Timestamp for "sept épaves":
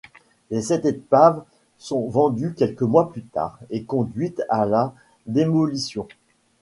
0.63-1.43